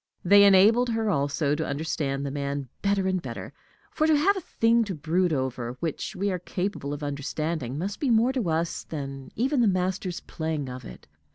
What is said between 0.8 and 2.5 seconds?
her also to understand the